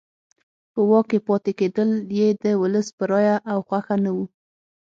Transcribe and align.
په 0.71 0.79
واک 0.89 1.05
کې 1.11 1.19
پاتې 1.27 1.51
کېدل 1.59 1.89
یې 2.17 2.27
د 2.43 2.45
ولس 2.61 2.87
په 2.97 3.03
رایه 3.11 3.37
او 3.51 3.57
خوښه 3.67 3.95
نه 4.03 4.11
وو. 4.15 4.25